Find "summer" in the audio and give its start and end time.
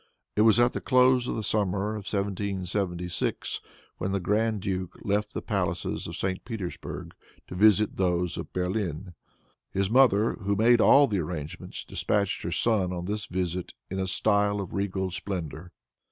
1.43-1.89